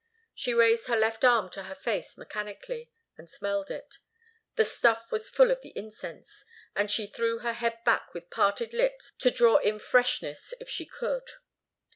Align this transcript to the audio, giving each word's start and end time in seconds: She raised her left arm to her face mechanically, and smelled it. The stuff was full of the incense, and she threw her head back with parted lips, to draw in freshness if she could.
She 0.33 0.55
raised 0.55 0.87
her 0.87 0.97
left 0.97 1.23
arm 1.23 1.47
to 1.51 1.65
her 1.65 1.75
face 1.75 2.17
mechanically, 2.17 2.89
and 3.19 3.29
smelled 3.29 3.69
it. 3.69 3.99
The 4.55 4.65
stuff 4.65 5.11
was 5.11 5.29
full 5.29 5.51
of 5.51 5.61
the 5.61 5.73
incense, 5.75 6.43
and 6.75 6.89
she 6.89 7.05
threw 7.05 7.37
her 7.41 7.53
head 7.53 7.77
back 7.85 8.11
with 8.15 8.31
parted 8.31 8.73
lips, 8.73 9.11
to 9.19 9.29
draw 9.29 9.57
in 9.57 9.77
freshness 9.77 10.55
if 10.59 10.67
she 10.67 10.87
could. 10.87 11.27